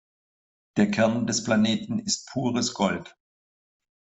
[0.77, 3.15] Der Kern des Planeten ist pures Gold.